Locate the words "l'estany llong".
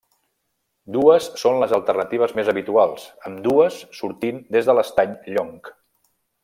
4.81-5.57